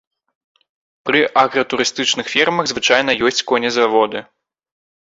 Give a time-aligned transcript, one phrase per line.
[1.09, 4.19] Пры агратурыстычных фермах звычайна ёсць конезаводы.